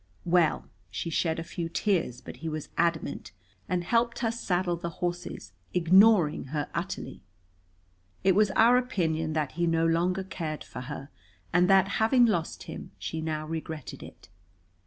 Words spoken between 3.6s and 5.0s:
and helped us saddle the